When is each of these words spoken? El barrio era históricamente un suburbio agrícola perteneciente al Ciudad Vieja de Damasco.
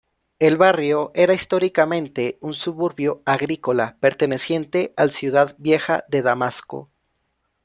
El 0.39 0.57
barrio 0.57 1.11
era 1.13 1.35
históricamente 1.35 2.39
un 2.41 2.55
suburbio 2.55 3.21
agrícola 3.27 3.97
perteneciente 3.99 4.95
al 4.97 5.11
Ciudad 5.11 5.53
Vieja 5.59 6.05
de 6.07 6.23
Damasco. 6.23 6.89